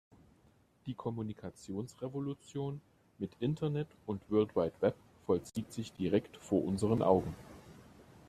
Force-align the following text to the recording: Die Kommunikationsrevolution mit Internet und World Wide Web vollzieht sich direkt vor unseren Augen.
Die 0.87 0.95
Kommunikationsrevolution 0.95 2.81
mit 3.19 3.33
Internet 3.39 3.87
und 4.07 4.23
World 4.31 4.55
Wide 4.55 4.73
Web 4.79 4.95
vollzieht 5.27 5.71
sich 5.71 5.93
direkt 5.93 6.37
vor 6.37 6.63
unseren 6.63 7.03
Augen. 7.03 7.35